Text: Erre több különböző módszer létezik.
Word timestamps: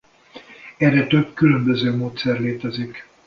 Erre 0.77 1.07
több 1.07 1.33
különböző 1.33 1.95
módszer 1.95 2.39
létezik. 2.39 3.07